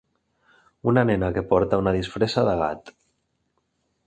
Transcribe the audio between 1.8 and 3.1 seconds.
una disfressa de gat.